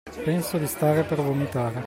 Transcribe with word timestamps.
Penso 0.23 0.57
di 0.57 0.65
stare 0.65 1.03
per 1.03 1.21
vomitare. 1.21 1.79